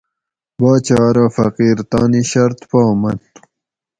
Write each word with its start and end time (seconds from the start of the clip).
باچہ 0.59 0.95
ارو 1.07 1.25
فقیر 1.37 1.77
تانی 1.89 2.21
شرط 2.31 2.59
پا 2.69 2.81
من 3.01 3.17